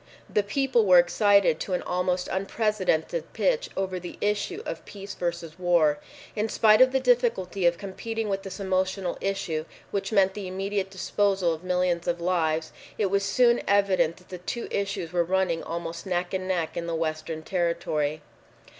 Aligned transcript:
The 0.27 0.41
people 0.41 0.83
were 0.83 0.97
excited 0.97 1.59
to 1.59 1.73
an 1.73 1.83
almost 1.83 2.27
unprecedented 2.29 3.33
pitch 3.33 3.69
over 3.77 3.99
the 3.99 4.17
issue 4.19 4.63
of 4.65 4.83
peace 4.83 5.13
versus 5.13 5.59
war. 5.59 5.99
In 6.35 6.49
spite 6.49 6.81
of 6.81 6.91
the 6.91 6.99
difficulty 6.99 7.67
of 7.67 7.77
competing 7.77 8.27
with 8.27 8.41
this 8.41 8.59
emotional 8.59 9.15
issue 9.21 9.63
which 9.91 10.11
meant 10.11 10.33
the 10.33 10.47
immediate 10.47 10.89
disposal 10.89 11.53
of 11.53 11.63
millions 11.63 12.07
of 12.07 12.19
lives, 12.19 12.71
it 12.97 13.11
was 13.11 13.21
soon 13.23 13.61
evident 13.67 14.17
that 14.17 14.29
the 14.29 14.39
two 14.39 14.67
issues 14.71 15.13
were 15.13 15.23
running 15.23 15.61
almost 15.61 16.07
neck 16.07 16.33
and 16.33 16.47
neck 16.47 16.75
in 16.75 16.87
the 16.87 16.95
Western 16.95 17.43
territory. 17.43 18.23